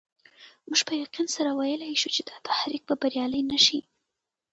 موږ 0.67 0.79
په 0.87 0.93
یقین 1.03 1.27
سره 1.35 1.49
ویلای 1.57 1.93
شو 2.01 2.09
چې 2.15 2.21
دا 2.29 2.35
تحریک 2.47 2.81
به 2.87 2.95
بریالی 3.01 3.41
نه 3.51 3.59
شي. 3.65 3.79